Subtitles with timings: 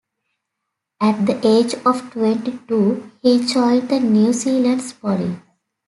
[0.99, 5.37] At the age of twenty-two, he joined the New Zealand Police.